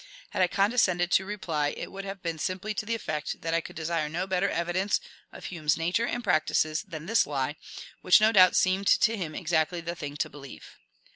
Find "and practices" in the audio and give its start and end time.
6.07-6.81